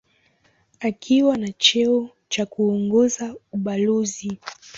Akiwa 0.79 1.37
na 1.37 1.51
cheo 1.51 2.09
cha 2.29 2.45
kuongoza 2.45 3.35
ubalozi. 3.51 4.39